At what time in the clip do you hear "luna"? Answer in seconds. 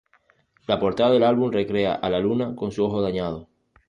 2.19-2.55